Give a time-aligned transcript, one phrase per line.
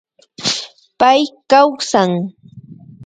[0.99, 2.11] Pay kawsan